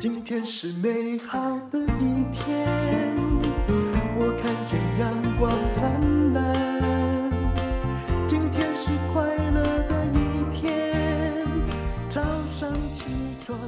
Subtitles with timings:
[0.00, 1.38] 今天是美好
[1.70, 2.66] 的一天，
[4.16, 7.30] 我看见阳光灿烂。
[8.26, 11.46] 今天是快乐的一天，
[12.08, 12.22] 早
[12.58, 13.04] 上起
[13.44, 13.58] 床。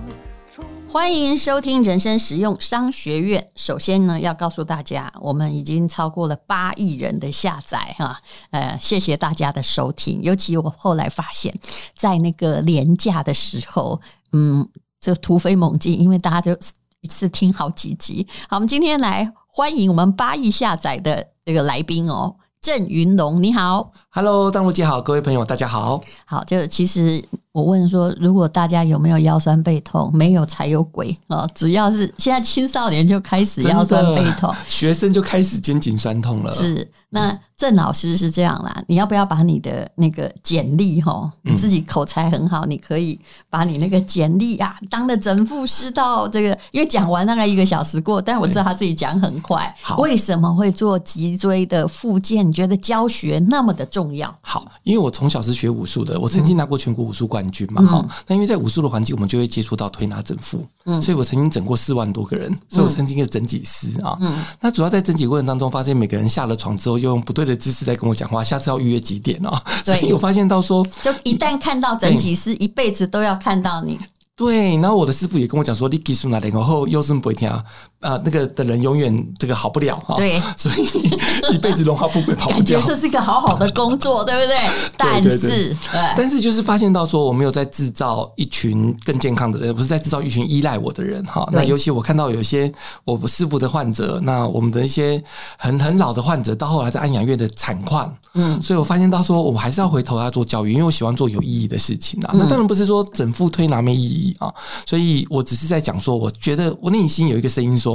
[0.89, 3.49] 欢迎收听人生实用商学院。
[3.55, 8.23] 首先呢，要告诉大家，我们已经超过了八亿人的下载哈。
[8.53, 10.23] 呃，谢谢大家的收听。
[10.23, 11.55] 尤其我后来发现，
[11.95, 14.01] 在那个连假的时候，
[14.33, 14.67] 嗯。
[15.03, 16.57] 这个突飞猛进，因为大家就
[17.01, 18.27] 一次听好几集。
[18.49, 26.01] 好，我们今天来欢迎我们八亿下载的这个来宾哦，郑云龙，你好，Hello，大陆姐好，各位朋友大家好。
[26.25, 30.11] 好，就其实我问说，如果大家有没有腰酸背痛？
[30.15, 31.47] 没有才有鬼啊！
[31.55, 36.53] 只要是现在青少年就开始腰酸背痛， 学生就开始肩颈酸痛了。
[36.53, 37.39] 是那。
[37.55, 41.31] 郑老师是这样啦，你要不要把你的那个简历哈？
[41.43, 43.17] 你自己口才很好，你可以
[43.49, 49.73] 把你那个简历啊，当了整副师到这个，因为讲完大概一个小时过，但是我知道他自己讲很快。
[49.81, 52.45] 好，为什么会做脊椎的复健？
[52.49, 54.37] 你觉得教学那么的重要？
[54.41, 57.83] 好，因为我从小是学武术的，我曾经拿过全国武术冠军嘛。
[57.83, 64.19] 好，那因为在武术的环境，我们就会接触到推拿整复，嗯，所以我曾经整过四万多个人，所以我曾经是整脊师啊。
[64.21, 67.57] 嗯，那主要在整脊过程当中，发现每个人下了床之后，又用不对的。
[67.63, 69.63] 姿势在跟我讲话，下次要预约几点哦？
[69.85, 73.97] 所以我发现到说，就一旦看到整脊师，一辈子都要看到你。
[74.35, 77.63] 对，然后我的师傅也跟我讲说，你技术哪里，然后又是不会听啊。
[78.03, 82.81] 啊，那个的人永远这个好不了哈，对， 所以一辈子荣华富贵跑不掉。
[82.81, 84.57] 感觉这是一个好好的工作，对不对？
[84.99, 91.49] 但是，对对对，但是就是发现到说，我没有在制造一群更健康的人，不是在制造一群依赖我的人哈。
[91.53, 92.73] 那尤其我看到有一些
[93.05, 95.23] 我师傅的患者，那我们的一些
[95.57, 102.33] 很很老的患者，到后来在安养院的惨况，嗯，所以我发现到说，我还是要回头要做教育，因为我喜欢做有意义的事情啊。
[102.35, 104.53] 那当然不是说整副推拿没意义啊，
[104.85, 107.92] 所以我只是在讲说，我觉得我内心有一个声音说。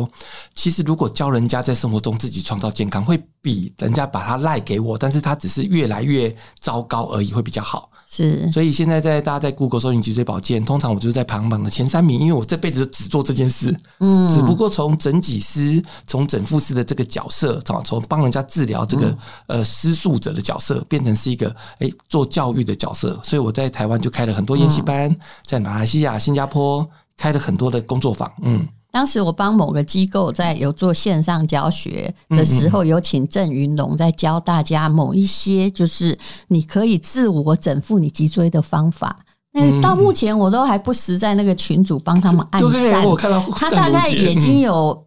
[0.53, 7.89] 其实，如果教人家在生活中自己创造健康，会比人家把它赖给我，但是他只是越来越糟糕而已，会比较好。
[8.09, 13.77] 是，所以现在在大家在 Google 搜寻脊椎保健，通常我就是在排行榜的前三名，因为我这辈子就只做这件事。
[13.99, 23.19] 嗯，只不过从整脊师、从整复师的这个角色，从帮人家治疗这个呃失速者的角色，变成是一个诶做教育的角色。
[23.23, 25.13] 所以我在台湾就开了很多研习班，
[25.45, 28.31] 在马来西亚、新加坡开了很多的工作坊。
[28.41, 28.65] 嗯。
[28.97, 39.15] 当时我帮某个机构在有做线上教学的时候，有请郑云龙在教大家某一些就是你可以自我整复你脊椎的方法。
[39.53, 43.05] 那到目前我都还不时在那个群组帮他们按赞。
[43.05, 45.06] 我看到他大概已经有。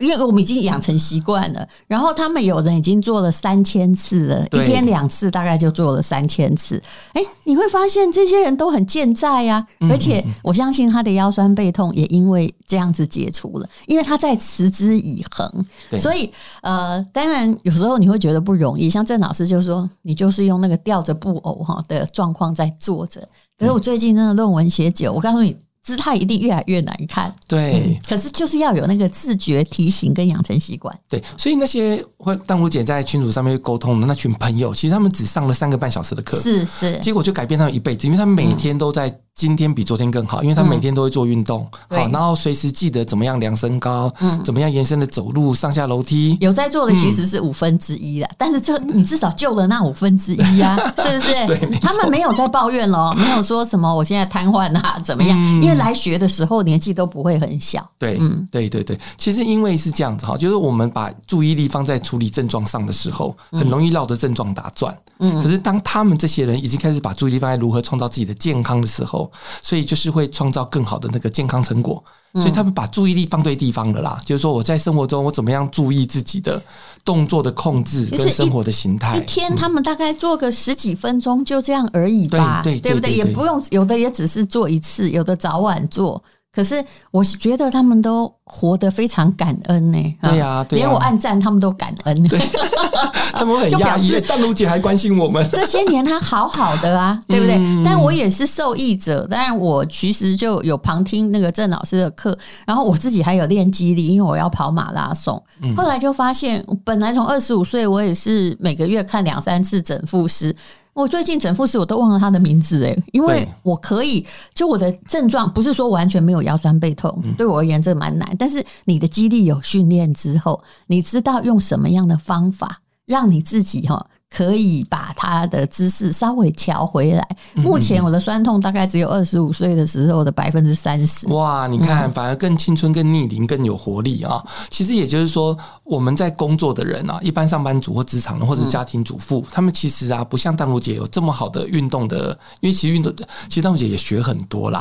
[0.00, 6.82] 因为我们已经养成习惯了，然后他们有人已经做了三千次了，一天两次，大概就做了三千次。
[7.12, 15.66] 哎，你会发现这些人都很健在呀，而且我相信他的腰酸背痛也因为这样子解除了，因为他在持之以恒。
[15.98, 16.32] 所以
[16.62, 23.20] 呃，当然有时候你会觉得不容易，像郑老师就说，你就是用那个吊着布偶哈的状况在坐着。
[23.58, 25.54] 可是我最近那个论文写久，我告诉你。
[25.90, 27.98] 姿态一定越来越难看，对、嗯。
[28.08, 31.20] 可是就是要有那个自觉提醒跟养成习惯，对。
[31.36, 39.20] 所以那些会淡如姐在群组上面沟通的那群朋友，其实他们只上了三个半小时的课，是是，结果就改变他们一辈子，因为他们每天都在。
[39.40, 46.36] 今天比昨天更好，因为他每天都会做运动，好、嗯，然后随时记得怎么样量身高，嗯，怎么样延伸的走路上下楼梯。
[46.42, 51.46] 有在做的其实是五分之一了，嗯、但是这你至少救了那五分之一呀， 是不是？
[51.46, 55.62] 对，他们没有在抱怨咯，没有说什么我现在瘫痪啊怎么样、嗯？
[55.62, 57.80] 因为来学的时候年纪都不会很小。
[57.98, 64.94] 对，嗯，对对对，其实因为是这样子哈，就是我们把注意力放在处理症状上的时候，很容易绕着症状打转。
[65.20, 69.29] 嗯，可是当他们这些人已经开始把注意力放在如何创造自己的健康的时候，
[69.62, 70.10] 所以就是。
[70.10, 72.02] 会创造更好的那个健康成果，
[72.34, 74.20] 所以他们把注意力放对地方了啦。
[74.26, 76.60] 就是说，我在生活中我怎么样注意自己的
[77.04, 79.18] 动作的控制跟生活的形态。
[79.18, 83.12] 一天他们大概做个十几分钟，就这样而已吧，对对不对？
[83.12, 86.20] 也不用有的也只是做一次，有的早晚做。
[86.52, 90.16] 可是我是觉得他们都活得非常感恩呢、欸。
[90.22, 92.28] 对呀、啊，对啊，连我暗赞他们都感恩。
[92.28, 92.40] 对，
[93.32, 94.20] 他们很压抑。
[94.22, 95.48] 淡如姐还关心我们。
[95.52, 97.54] 这些年他好好的啊， 对不对？
[97.56, 99.24] 嗯、但我也是受益者。
[99.28, 102.36] 当然，我其实就有旁听那个郑老师的课，
[102.66, 105.40] 然后我自己还有练肌力，因为我要跑马拉松。
[105.76, 110.54] 后来就发现，本来从二十五岁，我也是每个月看两三次整复师。
[110.92, 118.36] 我最近整复师我都忘了他的名字哎，因为我可以就我的症状不是说完全没有腰酸背痛，对我而言这蛮难。
[118.38, 127.28] 但是你的肌力有训练之后，你知道用什么样的方法让你自己哈可以把他的姿势稍微调回来。
[127.54, 131.26] 目前我的酸痛大概只有二十五岁的时候的百分之三十。
[131.28, 134.42] 哇，你看，反而更青春、更逆龄、更有活力啊！
[134.70, 143.12] 其实也就是说，我们在工作的人啊，一般上班族或职场人或者家庭主妇，他们其实啊，不像淡如姐有这么好的运动的，因为其实运动，
[143.48, 144.80] 其实淡如姐也学很多啦。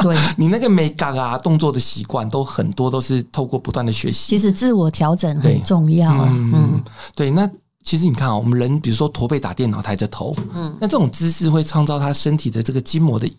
[0.00, 4.28] 对， 你那个美感啊，动作的习惯都很多都是透过不断的学习。
[4.28, 6.28] 其实自我调整很重要啊。
[6.30, 6.80] 嗯，
[7.16, 7.50] 对，那。
[7.86, 13.32] 其实你看啊，我们人比如说驼背打电脑，抬着头，嗯，那这种姿势会创造他身体的这个筋膜的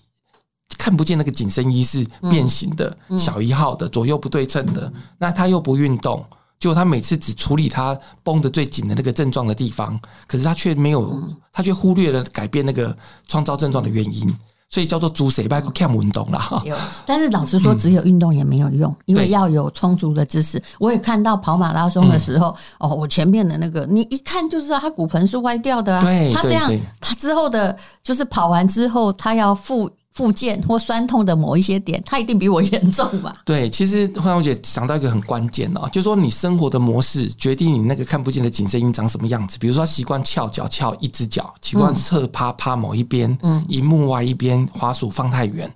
[0.77, 4.91] 看不见那个紧身衣是变形的，小一号的，左右不对称的。
[5.17, 6.25] 那他又不运动，
[6.59, 11.21] 结果他每次只处理他绷得最紧的那个症状的地方，可是他却没有，
[11.51, 12.97] 他却忽略了改变那个
[13.27, 14.33] 创造症状的原因。
[14.69, 16.61] 所以叫做猪谁拜个看运动啦。
[16.65, 16.75] 有，
[17.05, 20.61] 但是老实说，只有运动也没有用，因为要有充足的知识。
[20.79, 26.01] 我也看到跑马拉松的时候，哦，我前面的那个，你一看就知道他骨盆是歪掉的啊。
[26.01, 29.89] 对，他这样，他之后的，就是跑完之后，他要复。
[30.17, 33.35] 复健或酸痛的某一些点，它一定比我严重吧？
[33.45, 39.59] 对，其实慧蓉姐想到一个很关键哦，就是说你生活的模式决定你那个看不见的紧身音长什么样子。
[39.59, 45.71] 比如说习惯翘脚翘一只脚，习惯侧趴趴某一边，嗯，荧幕外一边，滑鼠放太远，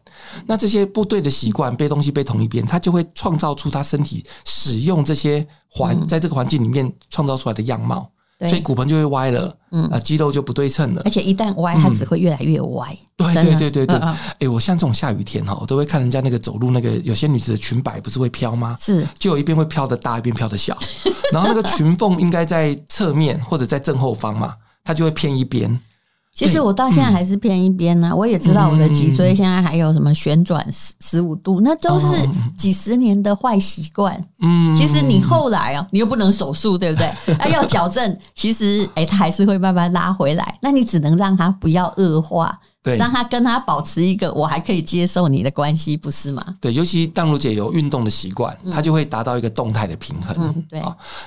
[0.48, 8.10] 那这些不对的习惯，背东西背同一边，它就会创造出他身体使用这些环，在这个环境里面创造出来的样貌。
[8.48, 9.86] 所以骨盆就会歪了，嗯。
[9.88, 12.98] 啊，肌肉就不对称了，而且一旦歪，它只会越来越歪。
[13.18, 13.98] 对对对对对，
[14.40, 18.76] 哎，我像这种下雨天哈，我都会看人家那个走路，那个有些女子的裙摆不是会飘吗？
[18.80, 20.78] 是，就有一边会飘的大，一边飘的小，
[21.32, 25.80] 然后那个裙缝应该在侧面或者在正后方嘛，它就会偏一边。
[26.34, 32.08] 其实我到现在还是偏一边呢，我也知道我的脊椎现在还有什么旋转十十五度，那都是
[32.58, 34.20] 几十年的坏习惯。
[34.40, 37.12] 嗯，其实你后来啊，你又不能手术，对不对？
[37.38, 40.58] 那 要矫正，其实哎，它还是会慢慢拉回来。
[40.62, 42.58] 那你只能让它不要恶化。
[42.84, 46.44] 对，让他跟他保持一个我还可以接受你的关系，不是吗？
[46.60, 50.36] 对，尤其淡如姐有运动的习惯，她、嗯、就会达到一个动态的平衡。
[50.40, 50.82] 嗯，对。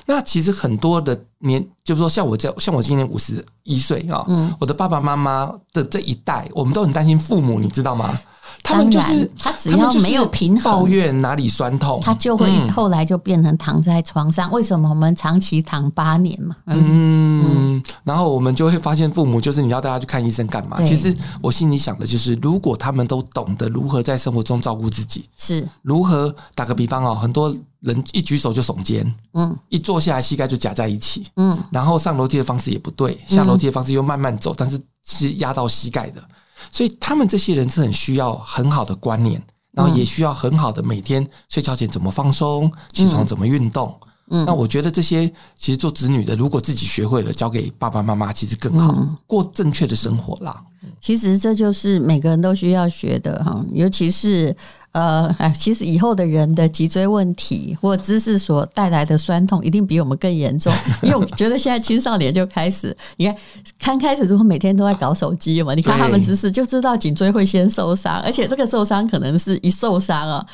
[0.05, 8.19] 那其实很多的年，就是说像我这，像我今年五十一岁啊，嗯，我的爸爸妈妈的这一代，我们都很担心父母，你知道吗？
[8.65, 14.51] 他们就是他只要没有平衡，抱怨哪里酸痛，他就会后来就变成躺在床上。
[14.51, 16.55] 为什么我们长期躺八年嘛？
[16.65, 20.81] 嗯，然后我们就会发现，父母就是你要带他去看医生干嘛？
[20.81, 36.23] 其实我心里想的就是，如果他们都懂得如何在生活中照顾自己，是如何打个比方哦，很多人一举手就耸肩，嗯，一坐下来膝盖就夹在一起，嗯，然后上楼梯的方式也不对，下楼梯的方式又慢慢走，但是是压到膝盖的。
[36.71, 39.41] 所以他们这些人是很需要很好的观念，
[39.71, 43.99] 然后也需要很好的每天睡觉前怎么放松，起床怎么运动。
[44.01, 50.63] 嗯，那我觉得这些其实做子女的，如果自己学会了，交给爸爸妈妈，其实更好过正确的生活啦。
[50.99, 54.55] 其实这就是每个人都需要学的哈，尤其是。
[54.95, 60.71] 呃，哎，其实以后的人的脊椎问题或姿势所带来的酸痛，一定比我们更严重。
[61.01, 63.35] 因为我觉得现在青少年就开始，你看
[63.79, 70.45] 刚开始如果每天都在搞手机嘛，你看他们姿势就知道颈椎会先受伤，而且这个受伤可能是一受伤啊，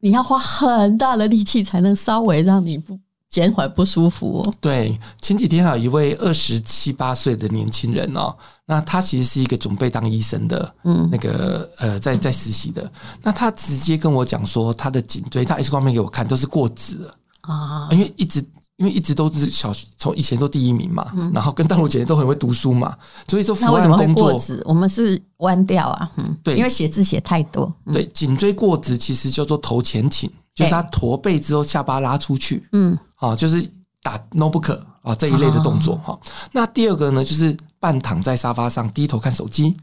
[0.00, 2.98] 你要花很大的力气才能稍微让你不。
[3.30, 4.54] 减缓不舒服哦。
[4.60, 8.34] 对，前几天还有一位二十七八岁的年轻人哦，
[8.66, 12.90] 那他其实是一个准备当医生的，嗯，那个呃，在在实习的。
[13.22, 17.88] 那他直接跟我讲说，他的颈椎，他 X 光片给我看，都是过直了啊。
[17.90, 18.42] 因为一直
[18.76, 22.96] 因为一直都是小从以前都第一名嘛，嗯、然后跟大陆姐姐都很会读书嘛，
[23.28, 27.72] 所以说伏案工作，我们是弯掉啊，嗯，对，因为写字写太多。
[27.86, 32.98] 嗯、对，颈椎过直其实叫做头前倾，就是他驼背之后下巴拉出去，嗯。
[33.16, 33.64] 啊，就是
[34.02, 36.12] 打 notebook 啊这一类的动作哈。
[36.12, 36.20] 哦、
[36.52, 39.76] 那第二个呢，就是半躺在沙发上低头看手机。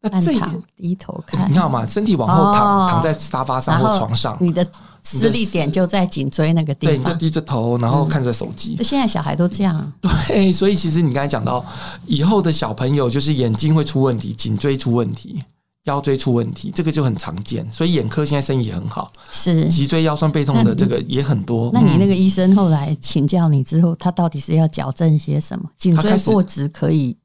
[0.00, 4.66] 那这半躺低头看，你看嘛，身体往后躺，哦、躺在沙发上或床上，你的
[5.04, 6.96] 施力点就在颈椎那个地方。
[6.96, 8.74] 对，你就低着头，然后看着手机。
[8.78, 9.92] 嗯、现在小孩都这样。
[10.00, 11.64] 对，所以其实你刚才讲到，
[12.04, 15.44] 以后的小朋友就是眼睛会出问题，颈椎出问题。
[15.84, 19.10] 腰椎出问题，这个就很常见，所以眼科现在生意也很好。
[19.30, 21.70] 是脊椎腰酸背痛的这个也很多。
[21.72, 25.68] 那你那个医生后来请教你之后，他到底是要矫正些什么？
[25.76, 27.16] 颈椎过直可以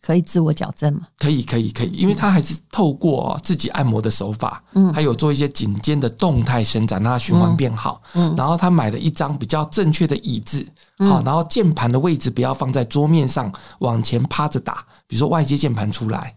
[0.00, 1.00] 可以自我矫正吗？
[1.18, 8.00] 可以，可以，可以，因为他还是透过自己按摩的手法，嗯，还有做一些颈肩的动态伸展，让它循环变好。
[8.12, 10.64] 嗯，然后他买了一张比较正确的椅子，
[10.98, 16.36] 好，然后键盘的位置不要放在桌面上，往前趴着打，比如说外接键盘出来。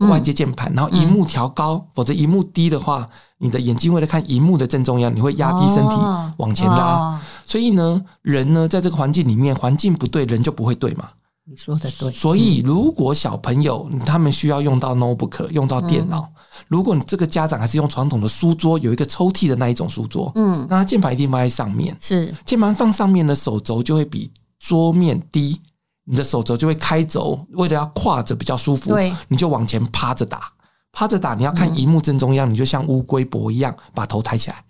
[0.00, 5.96] 外接键盘，然后荧幕调高，嗯、否则荧幕低的话，你的眼睛为了看荧幕的正中央，你会压低身体
[6.36, 7.18] 往前拉。
[7.46, 11.08] 所以呢，人呢在这个环境里面，环境不对，人就不会对嘛。
[11.48, 12.10] 你说的对。
[12.10, 21.96] 所以，如果小朋友他们需要用到 notebook，用到电脑，嗯、如果你这个家长还是用传统的书桌，有一个抽屉的那一种书桌，嗯，那他键盘一定放在上面。
[22.00, 25.60] 是键盘放上面的手肘就会比桌面低，
[26.08, 28.96] 你的手肘就会开轴，为了要跨着比较舒服，
[29.26, 30.52] 你就往前趴着打，
[30.92, 31.34] 趴着打。
[31.34, 34.62] 你要看荧幕正中央，你就像乌龟脖一样把头抬起来。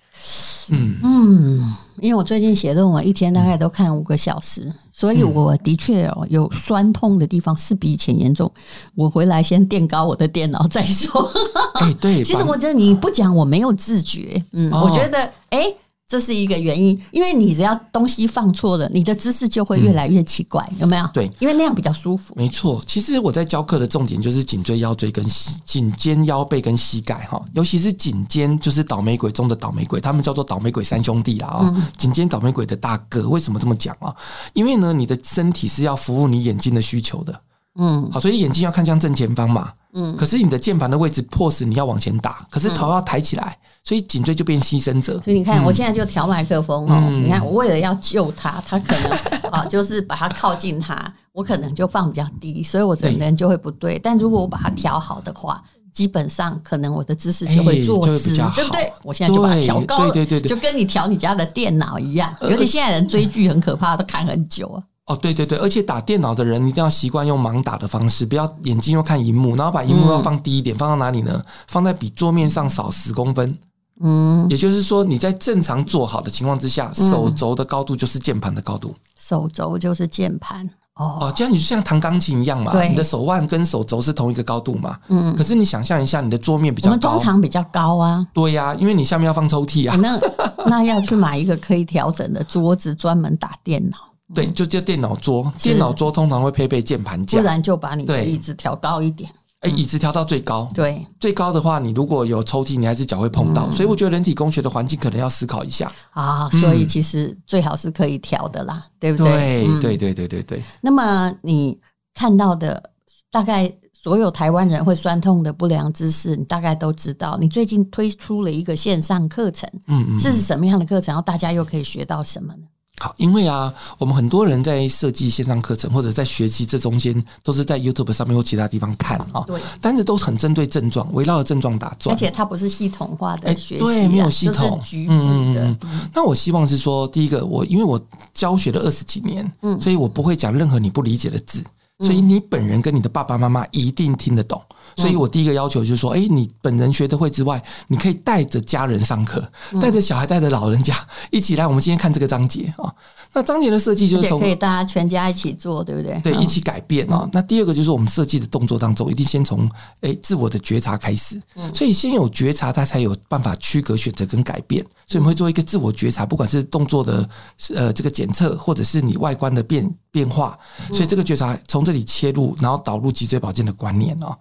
[0.70, 8.50] 嗯嗯，因为我最近写论文，一天大概都看五个小时，所以我的确哦有酸痛的地方是比以前严重。
[8.94, 11.30] 我回来先垫高我的电脑再说。
[11.74, 14.42] 哎，对， 其实我觉得你不讲我没有自觉。
[14.52, 15.72] 嗯，我觉得哎。
[16.08, 21.10] 这是一个原因，因为你只要东西放错了，你的姿势就会越来越奇怪，嗯、有没有？
[21.12, 22.32] 对，因为那样比较舒服。
[22.36, 25.24] 没错，其实我在教课的重点就是颈椎、腰椎跟
[25.64, 31.90] 颈肩、腰背跟膝盖哈，尤其是颈肩，就是倒霉鬼中的倒霉鬼，他们叫做倒霉鬼三兄弟啦啊。
[31.96, 34.14] 颈肩倒霉鬼的大哥，为什么这么讲啊？
[34.54, 37.40] 因为呢，你的身体是要服务你眼睛的需求的，
[37.80, 43.56] 嗯，好，所以眼睛要看向正前方嘛，嗯，可是你的键盘的位置迫使你要往前打，可是头要抬起来。
[43.82, 45.20] 所以颈椎就变牺牲者。
[45.20, 47.04] 所以你看，我现在就调麦克风哦。
[47.08, 49.10] 嗯、你看，我为了要救他，他可能
[49.50, 51.00] 啊，就是把它靠近他，
[51.32, 53.96] 我可能就放比较低，所以我整个人就会不对。
[54.00, 55.62] 但如果我把它调好的话，
[55.92, 58.92] 基本上可能我的姿势就会坐直，欸、对不对？
[59.04, 62.34] 我现在就把它调高了，对对对对，就跟你调你家的电脑一样。
[62.42, 64.82] 尤其现在人追剧很可怕，都看很久啊。
[65.06, 71.40] 哦，对对对，而且打电脑的人一定要习惯用盲打的方式，不要眼睛又看荧幕，然后把荧幕要放低一点，放到哪里呢？
[71.68, 73.56] 放在比桌面上少十公分。
[74.00, 78.94] 嗯，也就是说，你在正常做好的情况之下，手肘的高度就是键盘的高度。
[79.18, 84.98] 手肘就是键盘哦哦，这样你就像弹钢琴一样嘛，你的手腕跟手肘是同一个高度嘛。
[85.08, 88.26] 嗯，可是你想象一下，你的桌面比较高，我们通常比较高啊。
[88.34, 89.96] 对呀，因为你下面要放抽屉啊。
[89.96, 90.18] 那
[90.66, 93.96] 那要去买一个可以调整的桌子，专门打电脑。
[94.34, 95.52] 对，就叫电脑桌。
[95.60, 99.30] 电脑桌通常会配备键盘架，不然就把你的椅子调高一点。
[99.60, 106.50] 哎，椅子调到最高，对，最高的话，你如果有抽屉，你还是脚会碰到，所以我觉得人体工学的环境可能要思考一下啊。
[106.50, 109.66] 所以其实最好是可以调的啦，对不对？
[109.80, 110.62] 对对对对对对。
[110.82, 111.80] 那么你
[112.12, 112.90] 看到的
[113.30, 117.38] 大概所有台湾人会酸痛的不良姿势，你大概都知道。
[117.40, 121.14] 你最近推出了一个线上课程，嗯嗯，这是什么样的课程？
[121.14, 122.64] 然后大家又可以学到什么呢？
[122.98, 129.44] 好，因为啊，我们很多人在设计线上课程或者在学习这中间，都是在 YouTube 上面或其他地方看啊。
[129.46, 134.80] 对，但是都很针对症状，围绕着症状打转，而且它不是系统化的学习，对，没有系统。
[134.92, 136.00] 嗯嗯嗯。
[136.14, 138.00] 那我希望是说，第一个，我因为我
[138.32, 141.62] 教学了二十几年，嗯，所以我不会讲任何你不理解的字。
[142.00, 144.62] 所以你本人跟你的爸爸妈妈一定听得懂，
[144.96, 149.50] 所以我第一个要求就是说，哎，你本人学得会之外，你可以带着家人上课，
[149.80, 150.94] 带着小孩，带着老人家
[151.30, 151.66] 一起来。
[151.66, 152.92] 我们今天看这个章节啊，
[153.36, 156.18] 那章节的设计就是从可以大家全家一起做，对不对？
[156.24, 157.28] 对，一起改变啊。
[157.34, 161.38] 那第二个就是我们设计的动作当中，一定先从哎自我的觉察开始，
[161.74, 164.82] 所以先有觉察，他才有办法区隔选择跟改变。
[165.06, 167.28] 所以我们会做一个自我觉察，不管是动作的
[167.74, 170.58] 呃这个检测，或者是你外观的变变化，
[170.90, 174.34] 所以这个觉察从这里切入，然后导入脊椎保健的观念啊。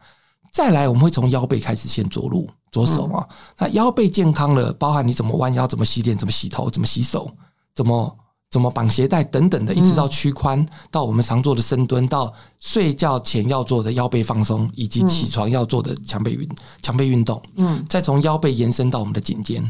[0.53, 3.27] 再来，我们会从腰背开始先着陆着手啊。
[3.57, 7.29] 那腰背健康了，包含你怎么弯腰、怎么洗脸、怎么洗头、怎么洗手、
[7.75, 8.17] 怎么
[8.55, 16.50] 怎么绑鞋带等等的，一直到屈髋，到我们常做的深蹲，到睡觉前要做的腰背放松，以及起床要做的强背运
[16.81, 17.43] 强背运动。
[17.57, 19.62] 嗯，再从腰背延伸到我们的颈肩。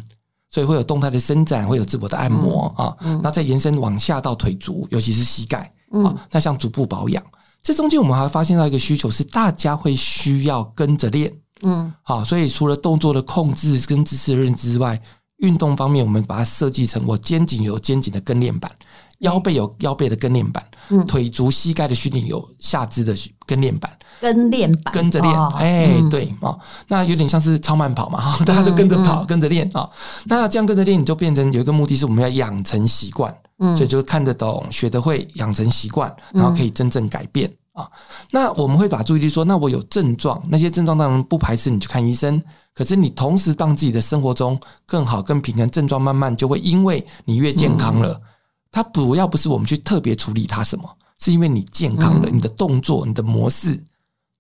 [0.51, 5.62] 所以会有动态的伸展，会有自我的按摩啊，那再延伸往下到腿足，尤其是膝盖
[6.04, 7.24] 啊，那像足部保养，
[7.63, 15.01] 这中间我们还发现到一个需求是大家会需要跟着练，嗯，好，所以除了动作的控制跟姿势的认知之外，
[15.38, 18.72] 运动方面我们把它设计成我肩颈有肩颈的跟练板。
[19.20, 23.15] 腰背有腰背的跟练板，嗯、腿足膝盖的训练有下肢的
[23.46, 23.89] 跟练板，
[24.20, 26.54] 跟练板跟着练，哎，对啊，
[26.89, 29.89] 那有点像是超慢跑嘛，哈， 大家就跟着跑，跟着练啊。
[30.25, 37.89] 那这样跟着练，你就变成有一个目的是我们要养成习惯，嗯，所以就看得懂、学得会、养成习惯，然后可以真正改变啊。
[38.32, 42.44] 那我们会把注意力说，那我有症状，那些症状当然不排斥你去看医生，
[42.75, 48.22] 可是你同时让自己的生活中更好、更平衡，症状慢慢就会因为你越健康了。
[48.70, 50.84] 它主要不是我们去特别处理它什么，
[51.17, 53.82] 是因为你健康了，你的动作、你的模式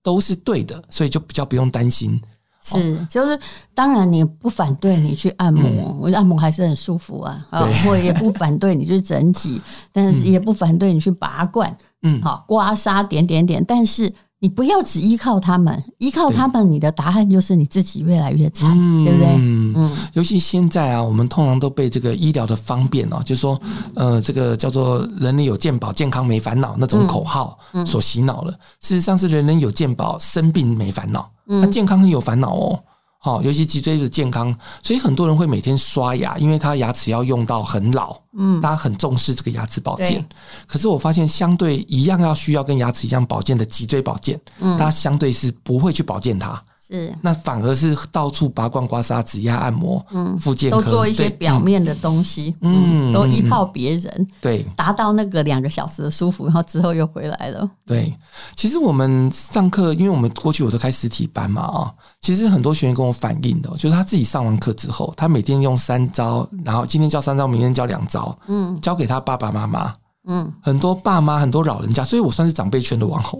[0.03, 2.21] 都是对的，所以就比较不用担心。
[2.61, 3.39] 是，就是
[3.73, 7.47] 当然你不反对你去按摩，我按摩还是很舒服啊。
[7.51, 9.61] 啊，我也不反对你去整脊，
[9.93, 13.63] 但是也不反对你去拔罐，嗯，好刮痧点点点。
[13.65, 14.11] 但是
[14.45, 19.27] 你不要只依靠他们，依靠他们，你的答案就是你自己越来越惨，对，对不对？
[19.39, 23.59] 嗯，尤其现在啊，我们通常都被这个医疗的方便哦，就是说，
[23.95, 28.51] 呃，这个叫做“人人有健保，健康没烦恼”那种口号所洗脑了。
[28.81, 32.79] 事实上是“人人有健保，生病没烦恼”，那健康很有烦恼哦。
[33.25, 38.15] 好，尤其脊椎的健康，所以很多人会每天刷牙，因为他牙齿要用到很老。
[38.37, 40.23] 嗯，大家很重视这个牙齿保健。
[40.67, 46.63] 可是我发现，相对一样要需要跟牙齿一样保健的脊椎保健，嗯，大家相对是不会去保健它。
[46.87, 57.67] 是，那反而是到处拔罐、刮痧、指压、按摩，嗯，复健都做一些表面的东西，嗯，嗯，都依靠别人，对，达到那个两个小时的舒服，然后之后又回来了。
[57.87, 58.15] 对，
[58.55, 69.95] 其实我们上课，因为我们过去我都开实体班嘛，啊，其实很多学员跟我反映的，就是他自己上完课之后，他每天用三招，然后今天教三招，明天教两招，嗯，教给他爸爸妈妈。
[70.27, 73.39] 嗯，很多爸妈，很多老人家，所以我算是长辈圈的网红。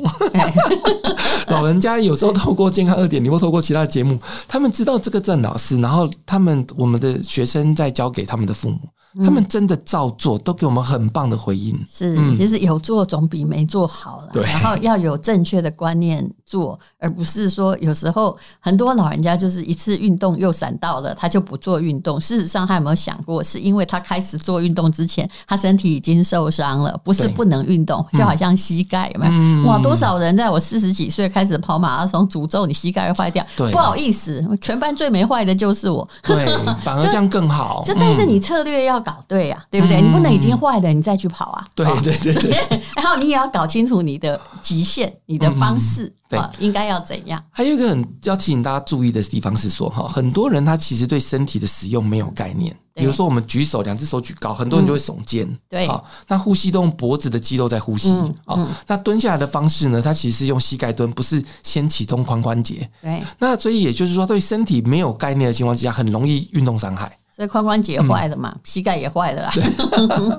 [1.48, 8.80] 老人家有时候透过健康二点零，或透过其他的节目，他们知道这个郑老师，然后他们我们的学生在教给他们的父母。
[9.24, 11.74] 他们真的照做，都给我们很棒的回应。
[11.90, 14.30] 是，其实有做总比没做好了。
[14.34, 22.20] 对，然后要有正确的观念做，而不是说有时候很多老人家就是一次运动又闪到了，他就不做运动。
[22.20, 29.28] 事实上，他有没有想过，是因为他开始做运动之前，他身体已经受伤了，不是不能运动，就好像膝盖有没
[29.62, 29.68] 有？
[29.70, 33.46] 哇，多少人在我四十几岁开始跑马拉松，诅咒你膝盖会坏掉。
[33.56, 36.06] 对，不好意思，全班最没坏的就是我。
[36.24, 36.46] 对，
[36.84, 37.82] 反而这样更好。
[37.88, 40.02] 就但是你策略要搞对呀，对不对？
[40.02, 41.66] 你不能已经坏了，你再去跑啊。
[41.76, 42.82] 对对对对。
[42.98, 47.42] 然后你也要搞清楚你的极限，你的方式，对，应该要怎样？
[47.52, 52.76] 还有一个很要提醒大家注意的地方是说，哈，很多人他其实对身体的使用没有概念。
[52.98, 55.46] 比如说，我们举手，两只手举高，很多人就会耸肩。
[55.70, 58.10] 对，好，那呼吸都用脖子的肌肉在呼吸。
[58.46, 60.02] 啊，那蹲下来的方式呢？
[60.02, 62.90] 它其实是用膝盖蹲，不是先启动髋关节。
[63.02, 67.18] 对，那所以也就是说，对身体没有概念的情况之下，很容易运动伤害。
[67.36, 69.52] 所以髋关节坏了嘛，嗯、膝盖也坏了啊。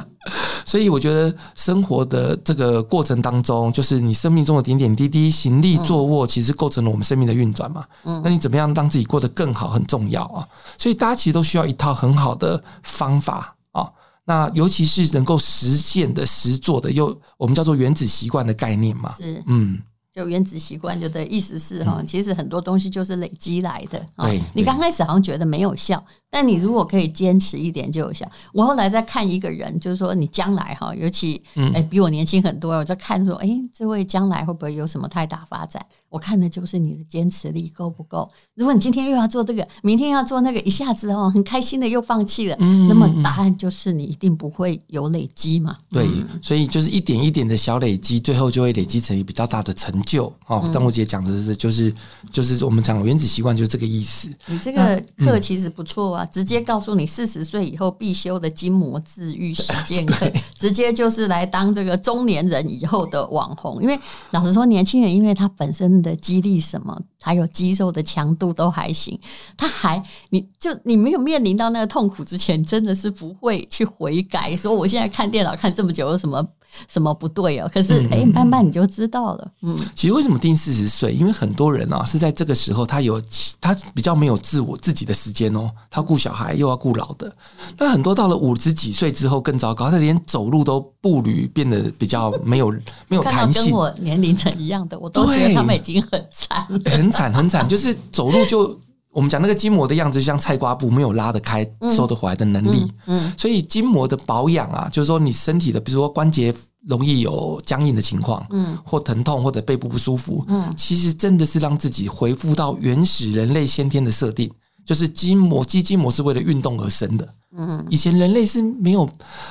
[0.64, 7.84] 所以我觉得生活的这个过程当中，就是你生命中的点点滴滴、行立坐卧，其实构成了我们生命的运转嘛。
[8.04, 10.48] 嗯，那你怎么样让自己过得更好，很重要啊。
[10.78, 13.92] 所以大家其实都需要一套很好的方法啊。
[14.24, 19.14] 那尤其是能够实践的、实做的，又我们叫做原子习惯的概念嘛。
[19.18, 19.82] 是，嗯。
[20.12, 24.02] 就原子习惯，就的意思是哈，其实很多东西就是累积来的。
[24.16, 26.02] 对，你刚开始好像觉得没有效，
[26.36, 28.30] 但你如果可以坚持一点就有效。
[28.52, 35.82] 我后来在看一个人，就是说你将来哈，尤其哎比我年轻很多，我在看说，哎，这位将来会不会有什么太大发展？
[36.10, 38.30] 我看的就是你的坚持力够不够。
[38.54, 45.78] 如果你今天又要做这个，明天要做那个，一下子哦很开心的又放弃了，那么答案就是你一定不会有累积嘛。
[45.90, 46.06] 对，
[46.42, 50.30] 所以就是一点一点的小累积，最后就会累积成一比较大的成就。
[50.46, 51.92] 哦，张我姐讲的是就是
[52.30, 54.28] 就是我们讲原子习惯就是这个意思。
[54.44, 63.82] 你这个课其实不错啊，直接告诉你四十岁以后必修的筋膜治愈实践课， 直接就是来当这个中年人以后的网红。
[63.82, 63.98] 因为
[64.30, 65.96] 老实说，年轻人因为他本身。
[66.02, 69.18] 的肌力什么，还有肌肉的强度都还行，
[69.56, 76.46] 他还你就你没有面临到那个痛苦之前，真的是不会去悔改，说我现在看电脑看这么久有什么。
[76.88, 77.70] 什么不对哦？
[77.72, 79.50] 可是哎，慢慢你就知道了。
[79.62, 81.12] 嗯，其实为什么定四十岁？
[81.12, 83.22] 因为很多人啊是在这个时候，他有
[83.60, 87.34] 他比较没有自我自己的时间哦，他顾小孩又要顾老的。
[87.78, 92.70] 那很多到了五十几岁之后更糟糕，他连走路都步履变得比较没有
[93.08, 93.64] 没有弹性。
[93.64, 98.78] 跟我年龄层一样的，我都觉得他们已经很惨，很惨很惨，就是走路就
[99.16, 102.92] 我们讲那个筋膜的样子，就像菜瓜布，没有拉得开、收得回来的能力。
[103.06, 106.54] 嗯，所以筋膜的保养啊，就是说你身体的，比如说关节。
[106.88, 114.48] 容易有僵硬的情况，嗯，或疼痛或者背部不舒服，嗯，其实真的是让自己恢复到原始人类先天的设定，
[114.84, 119.08] 就是筋膜肌筋膜是为了运动而生的，嗯，以前人类是没有，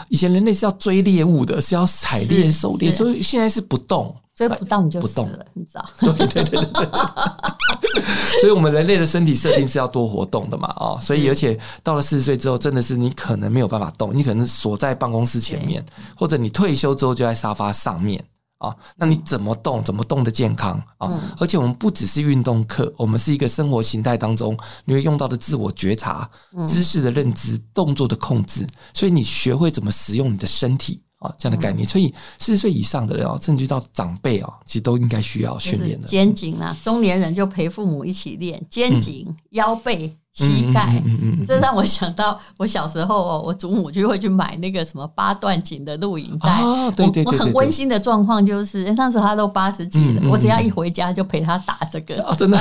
[0.08, 4.16] 以前人类是要追猎物的，是要采猎狩猎，所以现在是不动。
[4.36, 5.90] 追不到你就死了，你知道？
[6.00, 6.86] 对对对对对。
[8.42, 10.68] 所以，我们人类的身体设定是要多活动的嘛？
[10.76, 15.84] 啊，所以而且到了四十岁之后，真的是你可能没有办法动，你可能锁在办公室前面，
[16.18, 18.22] 或者你退休之后就在沙发上面
[18.58, 18.76] 啊。
[18.98, 19.82] 那你怎么动？
[19.82, 21.10] 怎么动的健康啊？
[21.40, 26.30] 而且我们不只是运动课，我们是一个生活形态当中你会用到的自我觉察、
[26.68, 31.02] 知识的认知、动作的控制，所以你学会怎么使用你的身体。
[31.38, 36.08] 这样的概念，所以四十岁以上的人哦，甚至到长辈哦，其实都应该需要训练的。
[36.08, 41.02] 肩颈啊，中年人就陪父母一起练肩颈、腰背、膝盖，
[41.48, 46.62] 这让我想到我小时候哦，我祖母就会去买那个什么八段锦的录影带。
[46.62, 52.22] 哦，对对对，对，我，我很温馨的状况就是，那时候他都八十几了，嗯嗯、我只要一回家就陪他打这个。
[52.24, 52.60] 哦，真的。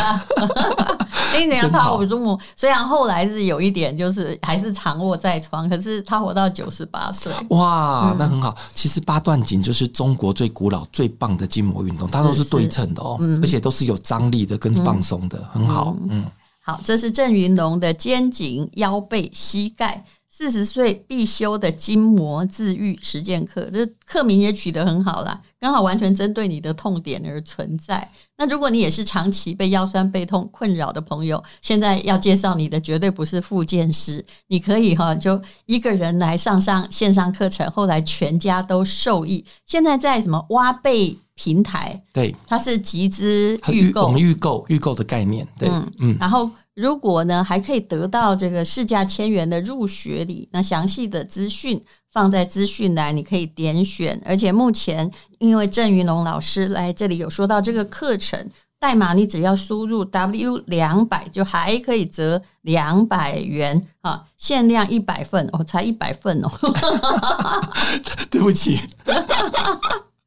[1.41, 7.33] 因为他我祖母虽然后来是有一点，就是还是长卧在床，可是他活到九十八岁。
[7.49, 8.55] 哇，嗯、那很好。
[8.73, 15.97] 其实八段锦就是中国最古老、最棒的筋膜运动，它都是对称的哦，嗯、而且都是有张力的跟放松的，嗯、很好。
[16.09, 16.25] 嗯。
[16.66, 28.07] 好，这是郑云龙的肩颈、腰背、膝盖四十岁必修的筋膜自愈实践课，这课名也取得很好啦，刚好完全针对你的痛点而存在。
[28.37, 39.42] 那如果你也是长期被腰酸背痛困扰的朋友，现在要介绍你的绝对不是复健师，你可以哈就一个人来上上线上课程，后来全家都受益。
[39.64, 41.16] 现在在什么挖贝？
[41.37, 46.16] 平台对，它是集资预购，我们预购预购的概念，对，嗯嗯。
[46.20, 54.21] 然后如果呢，还可以得到这个市价千元的入学礼，那详细的资讯放在资讯栏，你可以点选。
[54.25, 55.09] 而且目前
[55.39, 66.51] 因为郑云龙老师来这里有说到这个课程代码，你只要输入 W 两百，就还可以折两百元啊，限量一百份哦，才一百份哦，
[68.29, 68.81] 对不起。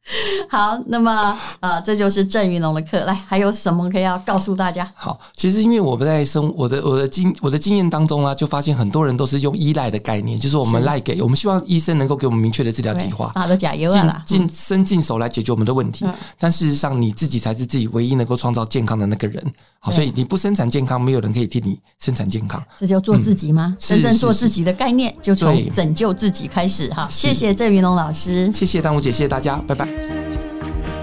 [0.49, 3.03] 好，那么呃，这就是郑云龙的课。
[3.05, 4.89] 来，还有什么可以要告诉大家？
[4.95, 16.05] 好，其实因为我们在生我的我的经我的经验当中啊，就发现很多人都是用依赖的概念，就是我们赖给我们希望医生能够给我们明确的治疗计划，打的假油啊，尽伸进手来解决我们的问题。
[16.05, 19.53] 嗯、但事实上，你自己才是自己唯一能够创造健康的那个人。
[19.79, 22.63] 好，所以你不生产健康，没有人可以替你生产健康。
[22.79, 23.75] 这叫做自己吗？
[23.75, 26.87] 嗯、真正做自己的概念，就从拯救自己开始。
[26.93, 29.96] 哈，谢谢郑云龙老师，谢谢丹武姐，谢谢大家，拜拜。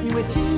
[0.04, 0.53] 因为今天又可以。